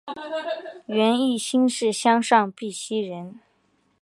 [0.87, 3.39] 袁翼新市乡上碧溪人。